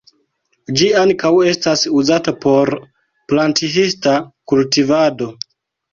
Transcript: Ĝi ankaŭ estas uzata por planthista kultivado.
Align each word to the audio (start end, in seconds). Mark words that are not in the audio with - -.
Ĝi 0.79 0.87
ankaŭ 1.01 1.31
estas 1.51 1.83
uzata 2.01 2.35
por 2.45 2.73
planthista 3.33 4.19
kultivado. 4.53 5.29